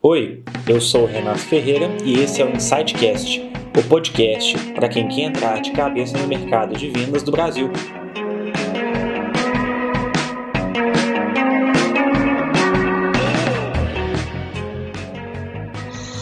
[0.00, 5.08] Oi, eu sou o Renato Ferreira e esse é o Insightcast, o podcast para quem
[5.08, 7.68] quer entrar de cabeça no mercado de vendas do Brasil.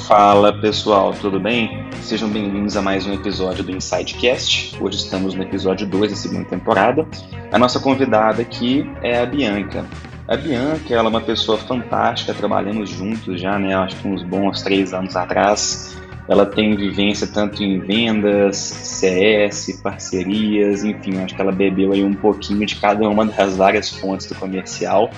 [0.08, 1.86] Fala pessoal, tudo bem?
[2.00, 4.82] Sejam bem-vindos a mais um episódio do Insightcast.
[4.82, 7.06] Hoje estamos no episódio 2 da segunda temporada.
[7.52, 9.84] A nossa convidada aqui é a Bianca.
[10.28, 13.76] A Bianca, ela é uma pessoa fantástica, trabalhamos juntos já, né?
[13.76, 15.96] Acho que uns bons três anos atrás.
[16.28, 22.14] Ela tem vivência tanto em vendas, CS, parcerias, enfim, acho que ela bebeu aí um
[22.14, 25.08] pouquinho de cada uma das várias fontes do comercial.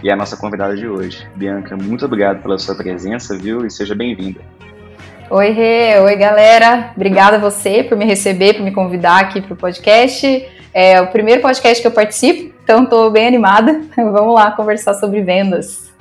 [0.00, 1.26] E é a nossa convidada de hoje.
[1.34, 3.66] Bianca, muito obrigado pela sua presença, viu?
[3.66, 4.40] E seja bem-vinda.
[5.30, 5.98] Oi, Rê.
[5.98, 6.92] Oi, galera.
[6.94, 10.46] Obrigada a você por me receber, por me convidar aqui para o podcast.
[10.72, 13.82] É o primeiro podcast que eu participo, então estou bem animada.
[13.94, 15.92] Vamos lá conversar sobre vendas.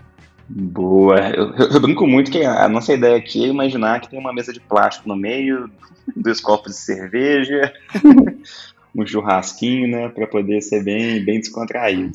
[0.47, 1.19] Boa.
[1.29, 4.51] Eu, eu, brinco muito que a nossa ideia aqui é imaginar que tem uma mesa
[4.51, 5.69] de plástico no meio,
[6.15, 7.71] dois copos de cerveja,
[8.95, 12.11] um churrasquinho, né, para poder ser bem, bem descontraído.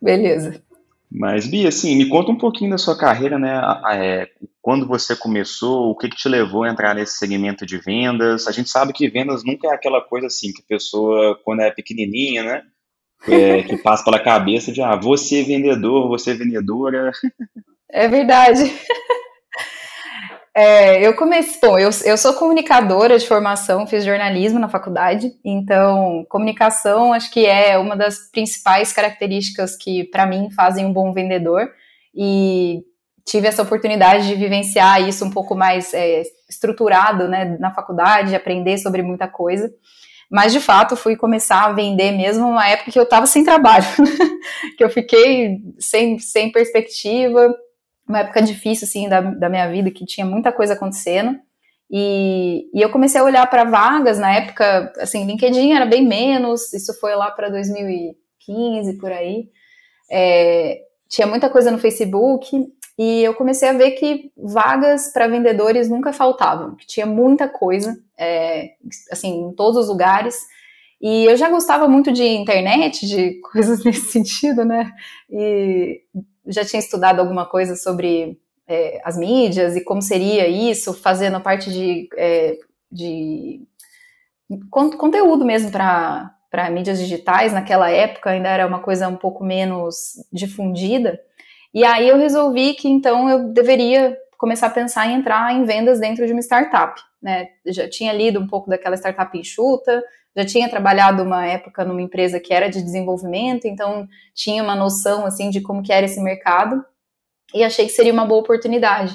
[0.00, 0.62] Beleza.
[1.12, 3.60] Mas, Bia, assim, me conta um pouquinho da sua carreira, né?
[3.92, 4.28] É,
[4.62, 8.46] quando você começou, o que, que te levou a entrar nesse segmento de vendas?
[8.46, 11.70] A gente sabe que vendas nunca é aquela coisa assim, que a pessoa, quando é
[11.72, 12.62] pequenininha, né?
[13.28, 17.12] É, que passa pela cabeça de, ah, você é vendedor, você é vendedora.
[17.88, 18.60] É verdade.
[20.52, 26.26] É, eu comecei, bom, eu, eu sou comunicadora de formação, fiz jornalismo na faculdade, então
[26.28, 31.70] comunicação acho que é uma das principais características que para mim fazem um bom vendedor
[32.12, 32.82] e
[33.24, 38.76] tive essa oportunidade de vivenciar isso um pouco mais é, estruturado, né, na faculdade, aprender
[38.78, 39.72] sobre muita coisa.
[40.30, 43.84] Mas de fato fui começar a vender mesmo na época que eu estava sem trabalho,
[44.78, 47.52] que eu fiquei sem, sem perspectiva,
[48.08, 51.36] uma época difícil, assim, da, da minha vida, que tinha muita coisa acontecendo.
[51.90, 56.72] E, e eu comecei a olhar para vagas na época, assim, LinkedIn era bem menos,
[56.72, 59.48] isso foi lá para 2015, por aí.
[60.08, 62.56] É, tinha muita coisa no Facebook,
[62.96, 67.96] e eu comecei a ver que vagas para vendedores nunca faltavam, que tinha muita coisa,
[68.20, 68.72] é,
[69.10, 70.36] assim, em todos os lugares.
[71.00, 74.92] E eu já gostava muito de internet, de coisas nesse sentido, né?
[75.30, 76.02] E
[76.46, 78.38] já tinha estudado alguma coisa sobre
[78.68, 82.58] é, as mídias e como seria isso, fazendo parte de, é,
[82.92, 83.62] de
[84.70, 87.52] conteúdo mesmo para mídias digitais.
[87.54, 91.18] Naquela época ainda era uma coisa um pouco menos difundida.
[91.72, 96.00] E aí eu resolvi que então eu deveria começar a pensar em entrar em vendas
[96.00, 96.98] dentro de uma startup.
[97.22, 97.48] Né?
[97.66, 100.02] já tinha lido um pouco daquela startup enxuta,
[100.34, 105.26] já tinha trabalhado uma época numa empresa que era de desenvolvimento, então tinha uma noção
[105.26, 106.82] assim de como que era esse mercado
[107.52, 109.14] e achei que seria uma boa oportunidade.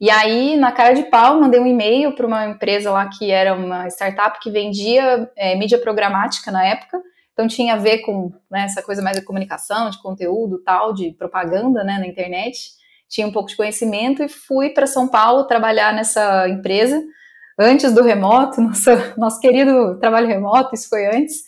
[0.00, 3.54] E aí, na cara de pau, mandei um e-mail para uma empresa lá que era
[3.54, 7.02] uma startup que vendia é, mídia programática na época,
[7.32, 11.10] então tinha a ver com né, essa coisa mais de comunicação, de conteúdo, tal, de
[11.12, 12.80] propaganda né, na internet.
[13.12, 16.98] Tinha um pouco de conhecimento e fui para São Paulo trabalhar nessa empresa
[17.60, 18.58] antes do remoto,
[19.18, 21.42] nosso, querido trabalho remoto, isso foi antes.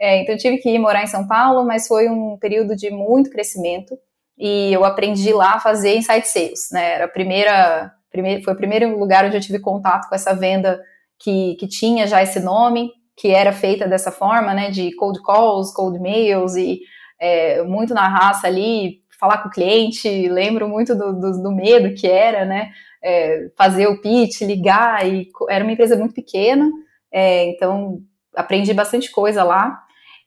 [0.00, 3.30] É, então, tive que ir morar em São Paulo, mas foi um período de muito
[3.30, 3.98] crescimento
[4.38, 6.92] e eu aprendi lá a fazer insight sales, né?
[6.92, 10.80] Era a primeira, primeira, foi o primeiro lugar onde eu tive contato com essa venda
[11.18, 14.70] que, que tinha já esse nome, que era feita dessa forma, né?
[14.70, 16.78] De cold calls, cold mails e
[17.20, 20.28] é, muito na raça ali, falar com o cliente.
[20.28, 22.70] Lembro muito do, do, do medo que era, né?
[23.02, 26.70] é, fazer o pitch, ligar, e era uma empresa muito pequena,
[27.12, 28.00] é, então
[28.34, 29.82] aprendi bastante coisa lá.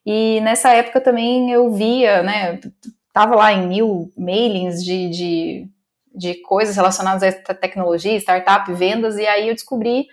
[0.05, 2.59] E nessa época também eu via, né,
[3.13, 5.69] tava lá em mil mailings de, de,
[6.13, 10.07] de coisas relacionadas a tecnologia, startup, vendas, e aí eu descobri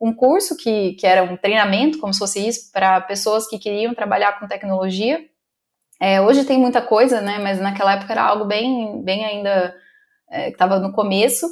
[0.00, 3.94] um curso que, que era um treinamento, como se fosse isso, para pessoas que queriam
[3.94, 5.24] trabalhar com tecnologia.
[6.00, 9.74] É, hoje tem muita coisa, né, mas naquela época era algo bem, bem ainda,
[10.30, 11.46] é, estava no começo,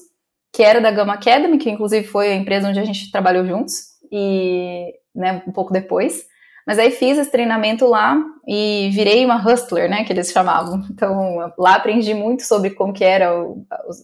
[0.53, 3.93] que era da Gama Academy, que inclusive foi a empresa onde a gente trabalhou juntos,
[4.11, 6.27] e né, um pouco depois.
[6.67, 8.17] Mas aí fiz esse treinamento lá
[8.47, 10.85] e virei uma hustler, né, que eles chamavam.
[10.91, 13.31] Então, lá aprendi muito sobre como que era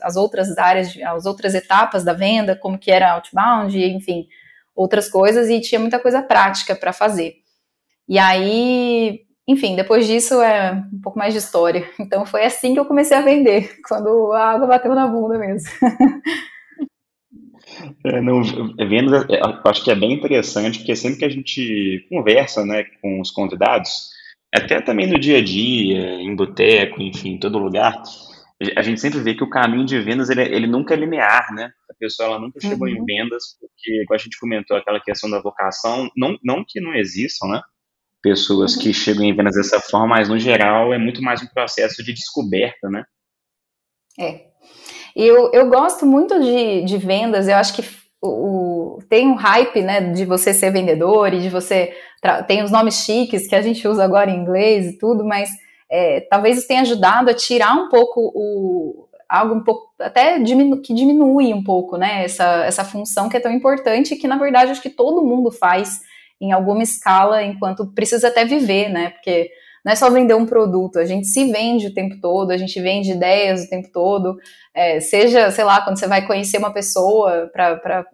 [0.02, 4.26] as outras áreas, as outras etapas da venda, como que era outbound, enfim,
[4.74, 7.34] outras coisas, e tinha muita coisa prática para fazer.
[8.08, 11.88] E aí, enfim, depois disso é um pouco mais de história.
[11.98, 15.70] Então foi assim que eu comecei a vender, quando a água bateu na bunda mesmo.
[18.04, 22.64] É, não, vendo, é, acho que é bem interessante, porque sempre que a gente conversa
[22.64, 24.10] né, com os convidados,
[24.54, 28.02] até também no dia a dia, em boteco, enfim, em todo lugar,
[28.76, 31.70] a gente sempre vê que o caminho de vendas ele, ele nunca é linear, né?
[31.88, 32.94] A pessoa ela nunca chegou uhum.
[32.94, 36.94] em vendas porque, como a gente comentou, aquela questão da vocação, não, não que não
[36.94, 37.60] existam, né?
[38.22, 38.82] Pessoas uhum.
[38.82, 42.12] que chegam em vendas dessa forma, mas no geral é muito mais um processo de
[42.12, 43.04] descoberta, né?
[44.18, 44.48] É.
[45.14, 47.82] Eu, eu gosto muito de, de vendas, eu acho que
[48.20, 51.94] o, tem um hype, né, de você ser vendedor e de você
[52.46, 55.50] tem os nomes chiques que a gente usa agora em inglês e tudo, mas
[55.90, 60.80] é, talvez isso tenha ajudado a tirar um pouco o algo um pouco até diminu,
[60.80, 64.38] que diminui um pouco, né, essa, essa função que é tão importante e que na
[64.38, 66.00] verdade acho que todo mundo faz
[66.40, 69.50] em alguma escala enquanto precisa até viver, né, porque
[69.84, 72.80] não é só vender um produto, a gente se vende o tempo todo, a gente
[72.80, 74.36] vende ideias o tempo todo,
[74.74, 78.04] é, seja, sei lá, quando você vai conhecer uma pessoa para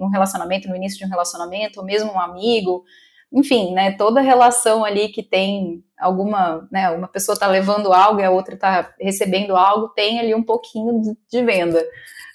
[0.00, 2.84] um relacionamento, no início de um relacionamento, ou mesmo um amigo,
[3.32, 8.24] enfim, né, toda relação ali que tem alguma, né, uma pessoa está levando algo e
[8.24, 11.84] a outra está recebendo algo, tem ali um pouquinho de, venda.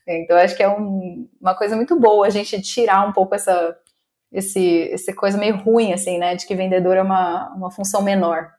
[0.07, 3.75] Então, acho que é um, uma coisa muito boa a gente tirar um pouco essa,
[4.33, 8.49] esse, essa coisa meio ruim, assim, né, de que vendedor é uma, uma função menor.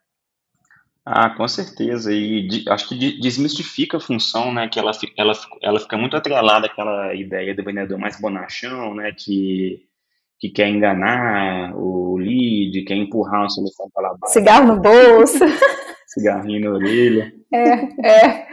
[1.07, 2.11] Ah, com certeza.
[2.13, 4.69] E de, acho que desmistifica a função, né?
[4.69, 5.33] Que ela, ela,
[5.63, 9.13] ela fica muito atrelada àquela ideia do vendedor mais bonachão, né?
[9.13, 9.83] Que,
[10.41, 14.33] que quer enganar o lead, quer empurrar uma solução para lá baixo.
[14.33, 15.45] Cigarro no bolso.
[16.09, 17.35] Cigarrinho na orelha.
[17.53, 18.47] É, é.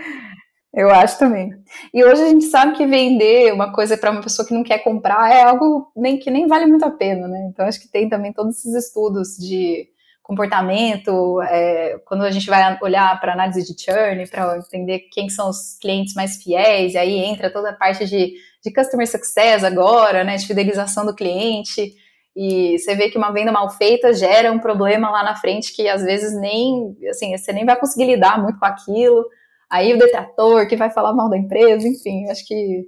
[0.74, 1.54] Eu acho também.
[1.94, 4.80] E hoje a gente sabe que vender uma coisa para uma pessoa que não quer
[4.80, 7.50] comprar é algo nem que nem vale muito a pena, né?
[7.52, 9.90] Então acho que tem também todos esses estudos de
[10.24, 15.50] comportamento, é, quando a gente vai olhar para análise de churn, para entender quem são
[15.50, 18.34] os clientes mais fiéis, e aí entra toda a parte de,
[18.64, 21.94] de customer success agora, né, de fidelização do cliente,
[22.34, 25.90] e você vê que uma venda mal feita gera um problema lá na frente que
[25.90, 29.26] às vezes nem, assim, você nem vai conseguir lidar muito com aquilo,
[29.72, 32.84] aí o detrator que vai falar mal da empresa, enfim, acho que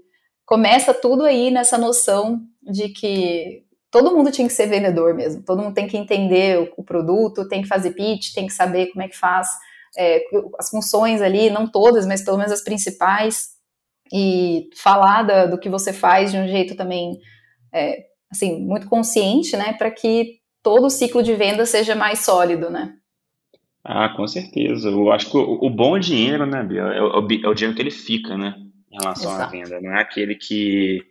[0.46, 5.62] começa tudo aí nessa noção de que todo mundo tinha que ser vendedor mesmo, todo
[5.62, 9.08] mundo tem que entender o, produto, tem que fazer pitch, tem que saber como é
[9.08, 9.48] que faz
[9.98, 10.24] é,
[10.60, 13.54] as funções ali, não todas, mas pelo menos as principais,
[14.12, 17.18] e falar da, do que você faz de um jeito também,
[17.74, 22.70] é, assim, muito consciente, né, para que todo o ciclo de venda seja mais sólido,
[22.70, 22.94] né?
[23.84, 24.90] Ah, com certeza.
[24.90, 27.82] Eu acho que o, o bom dinheiro, né, Bia, é o, é o, dinheiro que
[27.82, 28.56] ele fica, né,
[28.92, 29.44] em relação Exato.
[29.44, 31.06] à venda, não é aquele que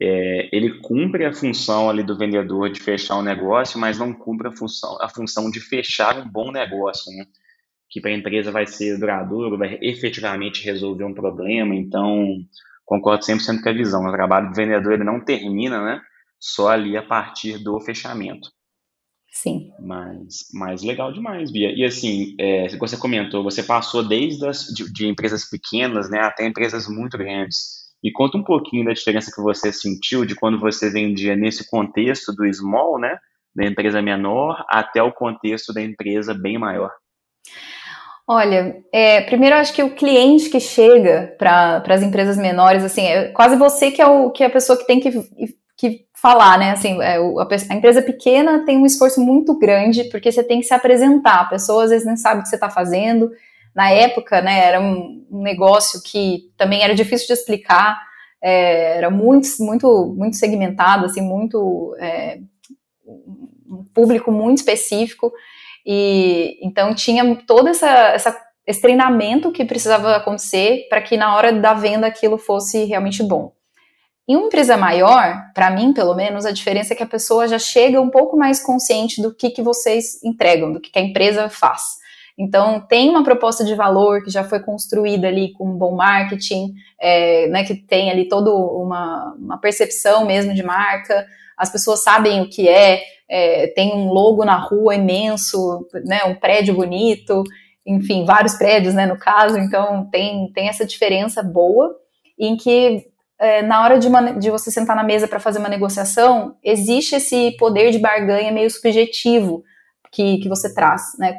[0.00, 4.48] é, ele cumpre a função ali do vendedor de fechar um negócio, mas não cumpre
[4.48, 7.26] a função, a função de fechar um bom negócio, né?
[7.88, 11.74] Que para a empresa vai ser duradouro, vai efetivamente resolver um problema.
[11.74, 12.38] Então,
[12.86, 14.06] concordo 100% com a visão.
[14.06, 16.00] O trabalho do vendedor ele não termina, né?
[16.38, 18.50] Só ali a partir do fechamento.
[19.30, 19.72] Sim.
[19.78, 21.72] Mas, mas legal demais, Bia.
[21.72, 26.44] E assim, é, você comentou, você passou desde as, de, de empresas pequenas, né, até
[26.44, 27.80] empresas muito grandes.
[28.02, 32.32] E conta um pouquinho da diferença que você sentiu de quando você vendia nesse contexto
[32.32, 33.18] do small, né,
[33.54, 36.90] da empresa menor, até o contexto da empresa bem maior.
[38.26, 43.02] Olha, é, primeiro eu acho que o cliente que chega para as empresas menores, assim,
[43.02, 45.10] é quase você que é, o, que é a pessoa que tem que,
[45.80, 46.72] que falar, né?
[46.72, 50.74] Assim, é, a, empresa pequena tem um esforço muito grande, porque você tem que se
[50.74, 51.40] apresentar.
[51.40, 53.30] A pessoa às vezes nem sabe o que você está fazendo,
[53.74, 57.98] na época, né, era um, um negócio que também era difícil de explicar,
[58.42, 62.40] é, era muito, muito, muito segmentado, assim, muito é,
[63.06, 65.32] um público muito específico,
[65.86, 71.52] e então tinha todo essa, essa, esse treinamento que precisava acontecer para que na hora
[71.52, 73.52] da venda aquilo fosse realmente bom.
[74.30, 77.58] Em uma empresa maior, para mim, pelo menos, a diferença é que a pessoa já
[77.58, 81.48] chega um pouco mais consciente do que, que vocês entregam, do que, que a empresa
[81.48, 81.96] faz.
[82.38, 86.72] Então, tem uma proposta de valor que já foi construída ali com um bom marketing,
[87.00, 91.26] é, né, que tem ali toda uma, uma, percepção mesmo de marca,
[91.58, 96.36] as pessoas sabem o que é, é, tem um logo na rua imenso, né, um
[96.36, 97.42] prédio bonito,
[97.84, 101.96] enfim, vários prédios, né, no caso, então tem, tem essa diferença boa,
[102.38, 103.09] em que
[103.40, 107.16] é, na hora de, uma, de você sentar na mesa para fazer uma negociação, existe
[107.16, 109.64] esse poder de barganha meio subjetivo
[110.12, 111.38] que, que você traz, né,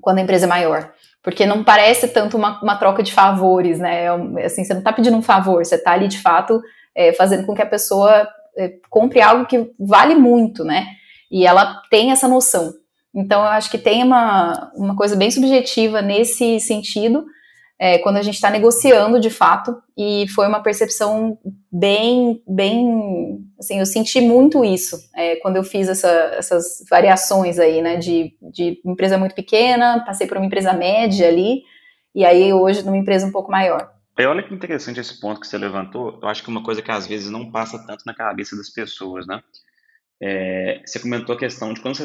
[0.00, 0.92] quando a empresa é maior.
[1.20, 4.04] Porque não parece tanto uma, uma troca de favores, né?
[4.04, 6.60] É assim, você não está pedindo um favor, você está ali de fato
[6.94, 10.86] é, fazendo com que a pessoa é, compre algo que vale muito, né?
[11.30, 12.72] E ela tem essa noção.
[13.14, 17.24] Então, eu acho que tem uma, uma coisa bem subjetiva nesse sentido,
[17.82, 21.36] é, quando a gente está negociando de fato, e foi uma percepção
[21.68, 26.08] bem, bem, assim, eu senti muito isso é, quando eu fiz essa,
[26.38, 31.64] essas variações aí, né, de, de empresa muito pequena, passei por uma empresa média ali,
[32.14, 33.90] e aí hoje numa empresa um pouco maior.
[34.16, 36.20] E olha que interessante esse ponto que você levantou.
[36.22, 39.26] Eu acho que uma coisa que às vezes não passa tanto na cabeça das pessoas,
[39.26, 39.42] né?
[40.24, 41.96] É, você comentou a questão de quando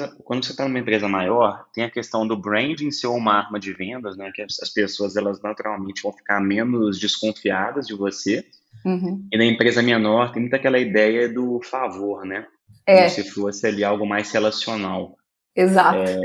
[0.44, 4.18] você está numa empresa maior, tem a questão do branding ser uma arma de vendas,
[4.18, 4.32] né?
[4.34, 8.44] Que as pessoas elas naturalmente vão ficar menos desconfiadas de você.
[8.84, 9.28] Uhum.
[9.32, 12.48] E na empresa menor tem muito aquela ideia do favor, né?
[12.88, 13.02] É.
[13.02, 15.16] Como se fosse ali algo mais relacional.
[15.56, 16.00] Exato.
[16.00, 16.20] É,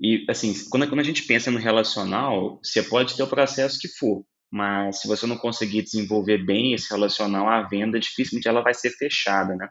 [0.00, 3.86] e assim, quando, quando a gente pensa no relacional, você pode ter o processo que
[3.86, 8.74] for, mas se você não conseguir desenvolver bem esse relacional, a venda dificilmente ela vai
[8.74, 9.68] ser fechada, né?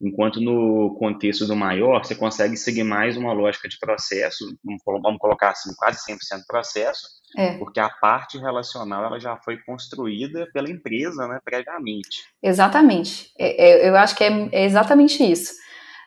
[0.00, 4.44] Enquanto no contexto do maior, você consegue seguir mais uma lógica de processo,
[4.84, 7.56] vamos colocar assim, quase 100% processo, é.
[7.56, 12.24] porque a parte relacional ela já foi construída pela empresa né, previamente.
[12.42, 13.30] Exatamente.
[13.38, 15.54] É, é, eu acho que é, é exatamente isso.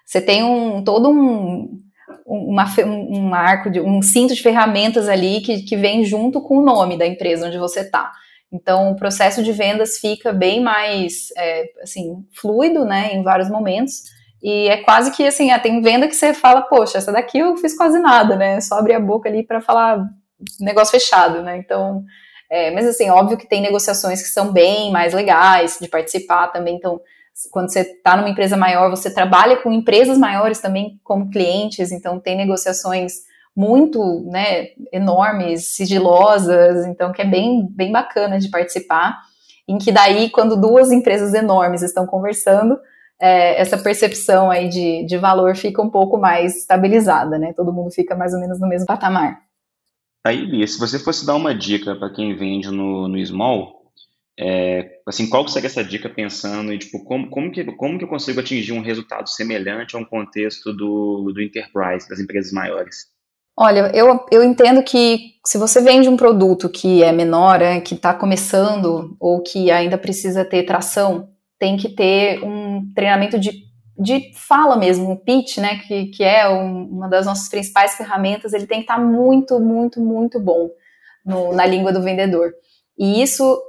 [0.06, 1.82] Você tem um todo um,
[2.26, 6.66] uma, um arco, de, um cinto de ferramentas ali que, que vem junto com o
[6.66, 8.12] nome da empresa onde você está.
[8.52, 14.04] Então, o processo de vendas fica bem mais, é, assim, fluido, né, em vários momentos.
[14.42, 17.56] E é quase que, assim, ah, tem venda que você fala, poxa, essa daqui eu
[17.58, 20.04] fiz quase nada, né, só abrir a boca ali para falar
[20.60, 22.04] negócio fechado, né, então...
[22.52, 26.78] É, mas, assim, óbvio que tem negociações que são bem mais legais de participar também,
[26.78, 27.00] então
[27.52, 32.20] quando você está numa empresa maior, você trabalha com empresas maiores também como clientes, então
[32.20, 33.29] tem negociações
[33.60, 39.20] muito né, enormes, sigilosas, então que é bem, bem bacana de participar,
[39.68, 42.80] em que daí, quando duas empresas enormes estão conversando,
[43.20, 47.52] é, essa percepção aí de, de valor fica um pouco mais estabilizada, né?
[47.52, 49.42] Todo mundo fica mais ou menos no mesmo patamar.
[50.26, 53.92] Aí, Bia, se você fosse dar uma dica para quem vende no, no Small,
[54.40, 58.10] é, assim, qual seria essa dica pensando em, tipo, como, como, que, como que eu
[58.10, 63.19] consigo atingir um resultado semelhante a um contexto do, do enterprise, das empresas maiores?
[63.62, 67.94] Olha, eu, eu entendo que se você vende um produto que é menor, é, que
[67.94, 71.28] está começando ou que ainda precisa ter tração,
[71.60, 73.52] tem que ter um treinamento de,
[73.98, 78.54] de fala mesmo, um pitch, né, que, que é um, uma das nossas principais ferramentas,
[78.54, 80.70] ele tem que estar tá muito, muito, muito bom
[81.26, 82.54] no, na língua do vendedor.
[82.98, 83.62] E isso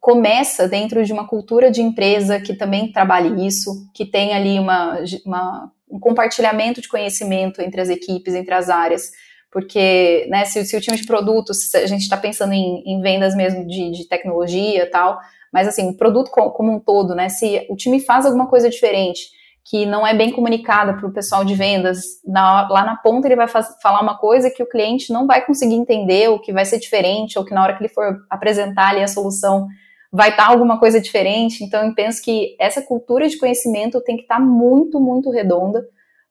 [0.00, 4.98] começa dentro de uma cultura de empresa que também trabalhe isso, que tem ali uma,
[5.24, 9.12] uma um compartilhamento de conhecimento entre as equipes, entre as áreas,
[9.50, 13.34] porque né, se, se, o time de produtos, a gente está pensando em, em, vendas
[13.34, 15.18] mesmo de, de tecnologia e tal,
[15.52, 19.20] mas assim, produto como, um todo, né, se o time faz alguma coisa diferente,
[19.64, 23.34] que não é bem comunicada para o pessoal de vendas, na, lá na ponta ele
[23.34, 26.64] vai faz, falar uma coisa que o cliente não vai conseguir entender, ou que vai
[26.64, 29.66] ser diferente, ou que na hora que ele for apresentar ali a solução
[30.12, 34.16] vai estar tá alguma coisa diferente, então eu penso que essa cultura de conhecimento tem
[34.16, 35.84] que estar tá muito, muito redonda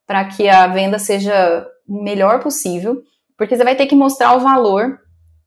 [0.06, 3.02] para que a venda seja melhor possível,
[3.36, 4.98] porque você vai ter que mostrar o valor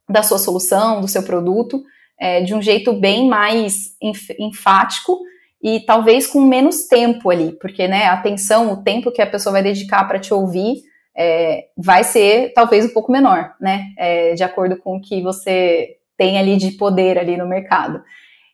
[0.08, 1.82] da sua solução, do seu produto,
[2.18, 3.96] é, de um jeito bem mais
[4.38, 5.18] enfático
[5.62, 9.52] e talvez com menos tempo ali, porque né, a atenção, o tempo que a pessoa
[9.54, 10.82] vai dedicar para te ouvir
[11.16, 15.96] é, vai ser talvez um pouco menor, né, é, de acordo com o que você
[16.16, 18.02] tem ali de poder ali no mercado.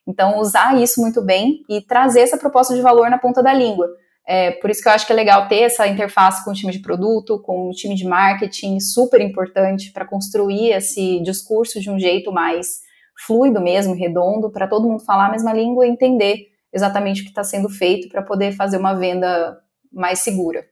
[0.07, 3.89] Então, usar isso muito bem e trazer essa proposta de valor na ponta da língua.
[4.27, 6.73] É, por isso que eu acho que é legal ter essa interface com o time
[6.73, 11.99] de produto, com o time de marketing, super importante para construir esse discurso de um
[11.99, 12.81] jeito mais
[13.25, 17.31] fluido mesmo, redondo, para todo mundo falar a mesma língua e entender exatamente o que
[17.31, 19.59] está sendo feito para poder fazer uma venda
[19.93, 20.67] mais segura.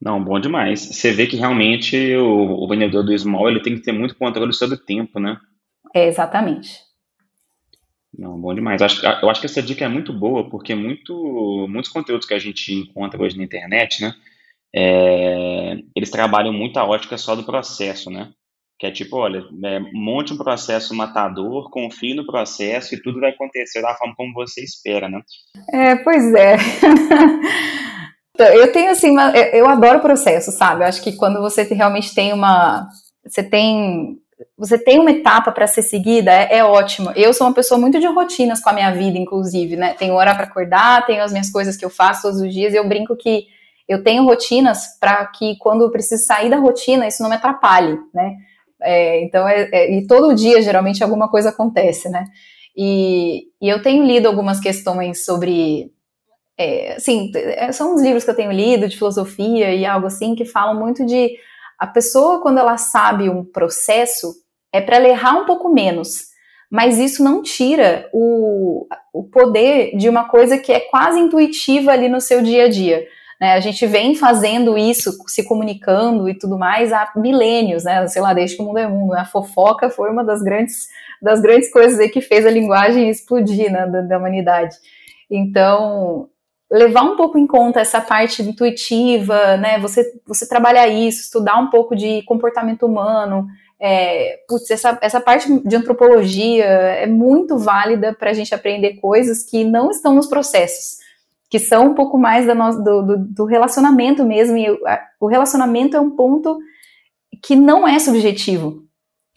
[0.00, 0.80] Não, bom demais.
[0.80, 4.52] Você vê que realmente o, o vendedor do small ele tem que ter muito controle
[4.52, 5.38] sobre o tempo, né?
[5.94, 6.85] É, exatamente.
[8.18, 8.80] Não, bom demais.
[8.80, 12.38] Acho, eu acho que essa dica é muito boa, porque muito, muitos conteúdos que a
[12.38, 14.14] gente encontra hoje na internet, né,
[14.74, 18.30] é, eles trabalham muito a ótica só do processo, né?
[18.78, 23.30] Que é tipo, olha, é, monte um processo matador, confie no processo e tudo vai
[23.30, 25.22] acontecer da forma como você espera, né?
[25.72, 26.56] É, pois é.
[28.54, 29.14] eu tenho assim,
[29.52, 30.84] eu adoro processo, sabe?
[30.84, 32.86] Eu acho que quando você realmente tem uma.
[33.24, 34.18] Você tem
[34.56, 37.10] você tem uma etapa para ser seguida, é, é, ótimo.
[37.16, 39.94] Eu sou uma pessoa muito de rotinas com a minha vida, inclusive, né?
[39.94, 42.76] Tenho hora para acordar, tenho as minhas coisas que eu faço todos os dias, e
[42.76, 43.46] eu brinco que
[43.88, 47.98] eu tenho rotinas para que quando eu preciso sair da rotina, isso não me atrapalhe,
[48.12, 48.36] né?
[48.82, 52.24] É, então, é, é, e todo dia, geralmente, alguma coisa acontece, né?
[52.76, 55.90] E, e eu tenho lido algumas questões sobre.
[56.58, 60.34] É, assim, é, são uns livros que eu tenho lido de filosofia e algo assim
[60.34, 61.36] que falam muito de
[61.78, 64.34] a pessoa, quando ela sabe um processo,
[64.72, 66.34] é para ela errar um pouco menos.
[66.70, 72.08] Mas isso não tira o, o poder de uma coisa que é quase intuitiva ali
[72.08, 73.06] no seu dia a dia.
[73.40, 73.52] Né?
[73.52, 78.06] A gente vem fazendo isso, se comunicando e tudo mais há milênios, né?
[78.08, 79.12] Sei lá, desde que o mundo é mundo.
[79.12, 79.20] Né?
[79.20, 80.88] A fofoca foi uma das grandes,
[81.22, 84.74] das grandes coisas que fez a linguagem explodir né, da, da humanidade.
[85.30, 86.28] Então,
[86.70, 89.78] levar um pouco em conta essa parte intuitiva, né?
[89.78, 93.46] Você, você trabalhar isso, estudar um pouco de comportamento humano.
[93.78, 99.42] É, putz, essa, essa parte de antropologia é muito válida para a gente aprender coisas
[99.42, 100.98] que não estão nos processos,
[101.48, 104.56] que são um pouco mais da no, do, do, do, relacionamento mesmo.
[104.56, 104.66] E
[105.20, 106.58] o relacionamento é um ponto
[107.42, 108.85] que não é subjetivo.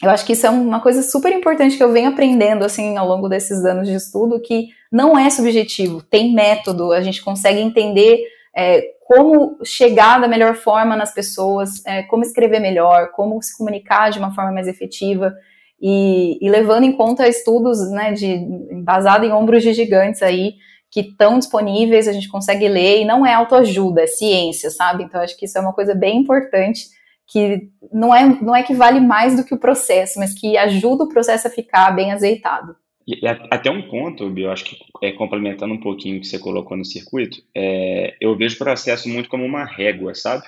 [0.02, 3.06] Eu acho que isso é uma coisa super importante que eu venho aprendendo assim ao
[3.06, 8.18] longo desses anos de estudo, que não é subjetivo, tem método, a gente consegue entender
[8.56, 14.10] é, como chegar da melhor forma nas pessoas, é, como escrever melhor, como se comunicar
[14.10, 15.34] de uma forma mais efetiva.
[15.80, 18.38] E, e levando em conta estudos né, de,
[18.84, 20.54] basado em ombros de gigantes aí,
[20.90, 25.04] que estão disponíveis, a gente consegue ler, e não é autoajuda, é ciência, sabe?
[25.04, 26.88] Então, acho que isso é uma coisa bem importante
[27.30, 31.04] que não é, não é que vale mais do que o processo, mas que ajuda
[31.04, 32.74] o processo a ficar bem azeitado.
[33.06, 36.38] E até um ponto, Bia, eu acho que é, complementando um pouquinho o que você
[36.38, 40.44] colocou no circuito, é, eu vejo o processo muito como uma régua, sabe?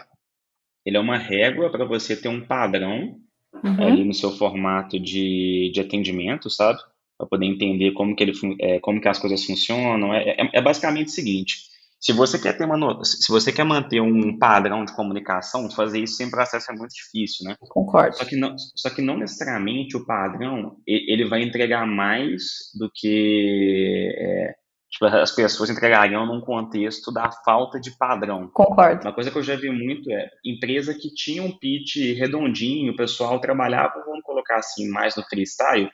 [0.85, 3.17] Ele é uma régua para você ter um padrão
[3.65, 3.83] uhum.
[3.83, 6.81] ali no seu formato de, de atendimento, sabe?
[7.17, 10.13] Para poder entender como que, ele, é, como que as coisas funcionam.
[10.13, 11.72] É, é, é basicamente o seguinte:
[12.03, 16.17] se você quer ter uma, se você quer manter um padrão de comunicação, fazer isso
[16.17, 17.55] sem processo é muito difícil, né?
[17.61, 18.17] Concordo.
[18.17, 22.43] Só que não, só que não necessariamente o padrão ele vai entregar mais
[22.77, 24.55] do que é,
[24.91, 28.51] tipo, as pessoas entregariam num contexto da falta de padrão.
[28.53, 29.03] Concordo.
[29.03, 32.97] Uma coisa que eu já vi muito é empresa que tinha um pitch redondinho, o
[32.97, 35.89] pessoal trabalhava, vamos colocar assim, mais no freestyle,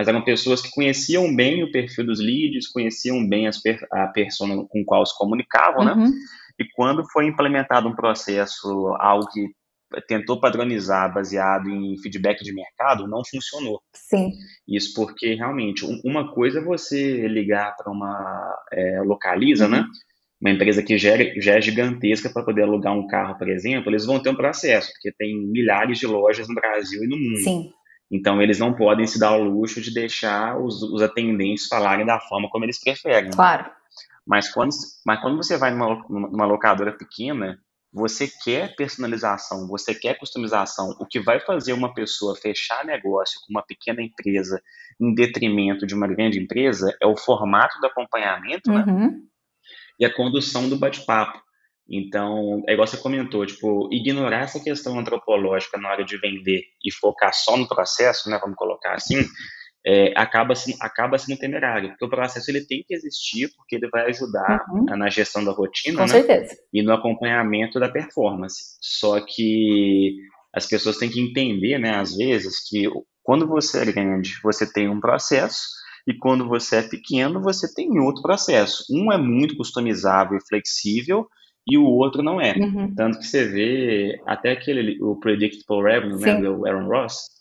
[0.00, 4.06] mas eram pessoas que conheciam bem o perfil dos leads, conheciam bem as per a
[4.06, 5.92] persona com qual se comunicavam, né?
[5.92, 6.08] uhum.
[6.08, 6.10] né?
[6.58, 9.46] E quando foi implementado um processo, algo que
[10.08, 13.82] tentou padronizar baseado em feedback de mercado, não funcionou.
[13.92, 14.30] Sim.
[14.66, 19.80] Isso porque realmente uma coisa é você ligar para uma é, localiza, né?
[19.80, 19.82] uhum.
[19.82, 19.90] né?
[20.40, 23.90] Uma empresa que já é, já é gigantesca para poder alugar um carro, por exemplo,
[23.90, 27.44] eles vão ter um processo, porque tem milhares de lojas no Brasil e no mundo.
[27.44, 27.70] Sim.
[28.10, 32.18] Então, eles não podem se dar o luxo de deixar os, os atendentes falarem da
[32.18, 33.30] forma como eles preferem.
[33.30, 33.70] Claro.
[34.26, 34.70] Mas quando,
[35.06, 37.58] mas quando você vai numa, numa locadora pequena,
[37.92, 40.96] você quer personalização, você quer customização.
[41.00, 44.60] O que vai fazer uma pessoa fechar negócio com uma pequena empresa
[45.00, 48.84] em detrimento de uma grande empresa é o formato do acompanhamento né?
[48.86, 49.10] uhum.
[49.10, 49.20] né?
[49.98, 51.40] e a condução do bate-papo.
[51.90, 56.92] Então, é igual você comentou, tipo, ignorar essa questão antropológica na hora de vender e
[56.92, 59.24] focar só no processo, né, vamos colocar assim,
[59.84, 64.06] é, acaba, acaba sendo temerário, porque o processo ele tem que existir, porque ele vai
[64.08, 64.84] ajudar uhum.
[64.96, 68.76] na gestão da rotina né, e no acompanhamento da performance.
[68.80, 70.16] Só que
[70.54, 72.88] as pessoas têm que entender, né, às vezes, que
[73.22, 77.98] quando você é grande, você tem um processo, e quando você é pequeno, você tem
[77.98, 78.84] outro processo.
[78.90, 81.26] Um é muito customizável e flexível,
[81.70, 82.54] e o outro não é.
[82.54, 82.94] Uhum.
[82.94, 87.40] Tanto que você vê até aquele, o Predictable Revenue, né, do Aaron Ross,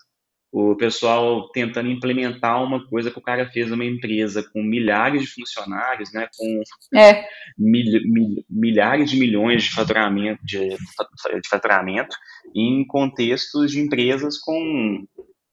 [0.51, 5.27] o pessoal tentando implementar uma coisa que o cara fez numa empresa com milhares de
[5.27, 7.23] funcionários, né, com é.
[7.57, 12.15] mil, mil, milhares de milhões de faturamento, de, de faturamento
[12.55, 15.05] em contextos de empresas com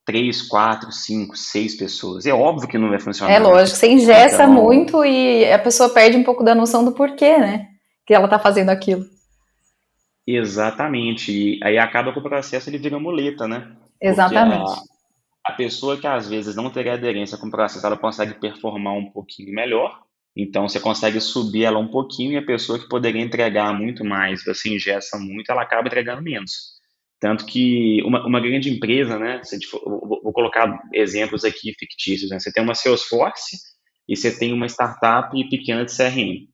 [0.07, 2.25] três, quatro, cinco, seis pessoas.
[2.25, 3.33] É óbvio que não vai funcionar.
[3.33, 6.93] É lógico, você ingessa então, muito e a pessoa perde um pouco da noção do
[6.93, 7.67] porquê, né?
[8.07, 9.05] Que ela está fazendo aquilo.
[10.27, 11.33] Exatamente.
[11.33, 13.77] E aí acaba que o processo ele vira muleta, né?
[14.01, 14.71] Exatamente.
[15.45, 18.95] A, a, pessoa que às vezes não teria aderência com o processo, ela consegue performar
[18.95, 20.03] um pouquinho melhor.
[20.37, 24.45] Então você consegue subir ela um pouquinho e a pessoa que poderia entregar muito mais,
[24.45, 26.77] você ingessa muito, ela acaba entregando menos.
[27.19, 29.41] Tanto que uma, uma grande empresa, né?
[29.71, 32.31] For, vou colocar exemplos aqui fictícios.
[32.31, 32.39] Né?
[32.39, 33.57] Você tem uma Salesforce
[34.07, 36.47] e você tem uma startup pequena de CRM.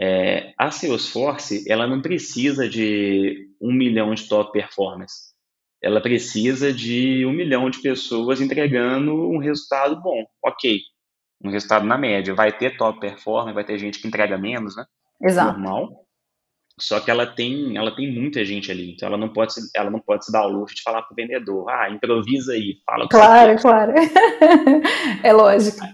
[0.00, 5.34] É, a Salesforce, ela não precisa de um milhão de top performance.
[5.82, 10.24] Ela precisa de um milhão de pessoas entregando um resultado bom.
[10.42, 10.78] Ok,
[11.44, 12.34] um resultado na média.
[12.34, 14.86] Vai ter top performance, vai ter gente que entrega menos, né?
[15.22, 15.58] Exato.
[15.58, 16.06] Normal.
[16.78, 20.00] Só que ela tem, ela tem muita gente ali, então ela não pode, ela não
[20.00, 23.06] pode se dar o luxo de falar para o vendedor, ah, improvisa aí, fala.
[23.06, 23.92] Claro, claro.
[25.22, 25.84] é lógico.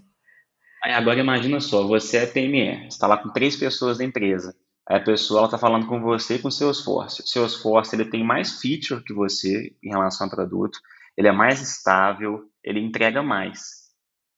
[0.87, 4.55] Aí agora imagina só, você é PME, você está lá com três pessoas da empresa.
[4.89, 7.27] Aí a pessoa está falando com você com seu esforço.
[7.27, 10.79] Seu esforço ele tem mais feature que você em relação ao produto,
[11.19, 13.59] ele é mais estável, ele entrega mais.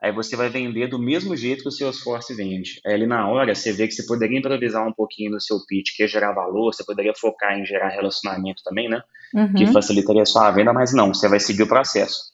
[0.02, 2.80] aí você vai vender do mesmo jeito que o Salesforce vende.
[2.87, 5.94] Aí ali na hora você vê que você poderia improvisar um pouquinho no seu pitch,
[5.94, 9.02] que é gerar valor, você poderia focar em gerar relacionamento também, né?
[9.34, 9.52] Uhum.
[9.52, 12.32] Que facilitaria a sua venda, mas não, você vai seguir o processo.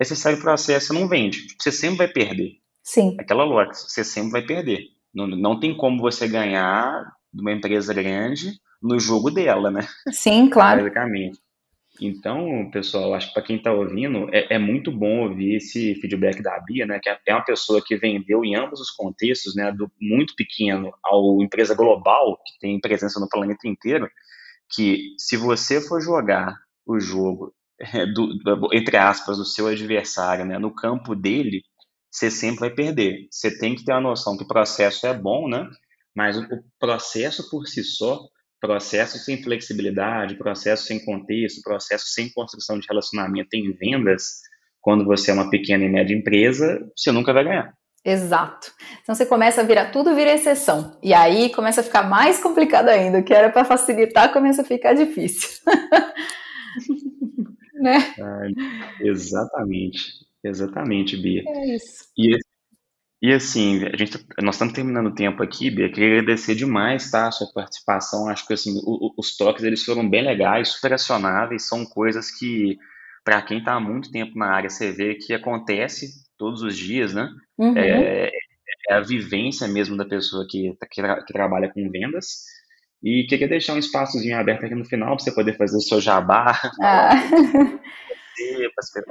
[0.00, 1.46] Aí você segue o processo e não vende.
[1.60, 2.61] Você sempre vai perder.
[2.82, 3.16] Sim.
[3.18, 4.86] Aquela lógica, você sempre vai perder.
[5.14, 9.86] Não, não tem como você ganhar de uma empresa grande no jogo dela, né?
[10.10, 10.82] Sim, claro.
[10.82, 11.38] Basicamente.
[12.00, 16.42] Então, pessoal, acho que para quem está ouvindo, é, é, muito bom ouvir esse feedback
[16.42, 16.98] da Bia, né?
[17.00, 19.70] Que é, é uma pessoa que vendeu em ambos os contextos, né?
[19.70, 24.08] Do muito pequeno ao empresa global, que tem presença no planeta inteiro,
[24.74, 28.38] que se você for jogar o jogo, é, do,
[28.72, 30.58] entre aspas, do seu adversário, né?
[30.58, 31.62] No campo dele,
[32.12, 33.26] você sempre vai perder.
[33.30, 35.66] Você tem que ter a noção que o processo é bom, né?
[36.14, 36.46] Mas o
[36.78, 38.20] processo por si só
[38.60, 44.40] processo sem flexibilidade, processo sem contexto, processo sem construção de relacionamento em vendas,
[44.80, 47.74] quando você é uma pequena e média empresa, você nunca vai ganhar.
[48.04, 48.72] Exato.
[49.00, 50.96] Então você começa a virar tudo vira exceção.
[51.02, 53.18] E aí começa a ficar mais complicado ainda.
[53.18, 55.48] O que era para facilitar começa a ficar difícil.
[57.80, 58.14] né?
[58.20, 58.42] Ah,
[59.00, 60.31] exatamente.
[60.44, 61.42] Exatamente, Bia.
[61.46, 62.04] É isso.
[62.16, 62.36] E
[63.22, 67.28] e assim, a gente, nós estamos terminando o tempo aqui, Bia, queria agradecer demais, tá,
[67.28, 71.68] a sua participação, acho que assim, o, os toques eles foram bem legais, super acionáveis,
[71.68, 72.76] são coisas que,
[73.24, 77.14] para quem está há muito tempo na área, você vê que acontece todos os dias,
[77.14, 77.78] né, uhum.
[77.78, 78.28] é,
[78.90, 82.42] é, a vivência mesmo da pessoa que, que, que trabalha com vendas,
[83.00, 86.00] e queria deixar um espaçozinho aberto aqui no final para você poder fazer o seu
[86.00, 87.12] jabá, ah.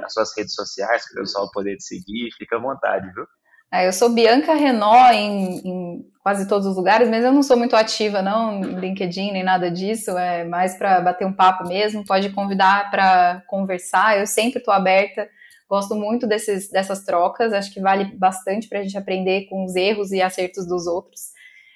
[0.04, 3.24] as suas redes sociais, para o pessoal poder te seguir, fica à vontade, viu?
[3.72, 7.56] É, eu sou Bianca Renault em, em, quase todos os lugares, mas eu não sou
[7.56, 12.04] muito ativa, não, em LinkedIn nem nada disso, é mais para bater um papo mesmo.
[12.04, 15.26] Pode convidar para conversar, eu sempre estou aberta,
[15.66, 19.74] gosto muito desses, dessas trocas, acho que vale bastante para a gente aprender com os
[19.74, 21.32] erros e acertos dos outros.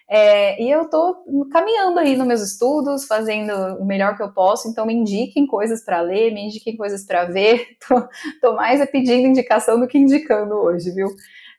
[0.09, 4.69] É, e eu estou caminhando aí nos meus estudos, fazendo o melhor que eu posso,
[4.69, 7.77] então me indiquem coisas para ler, me indiquem coisas para ver.
[7.87, 8.09] Tô,
[8.41, 11.09] tô mais é pedindo indicação do que indicando hoje, viu?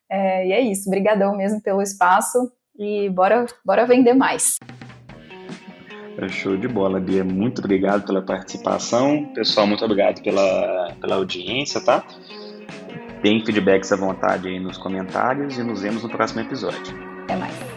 [0.10, 4.58] É, e é isso, brigadão mesmo pelo espaço e bora, bora vender mais.
[6.18, 7.24] É show de bola, Bia.
[7.24, 9.26] Muito obrigado pela participação.
[9.36, 12.04] Pessoal, muito obrigado pela, pela audiência, tá?
[13.22, 16.96] Deem feedbacks à vontade aí nos comentários e nos vemos no próximo episódio.
[17.24, 17.77] Até mais.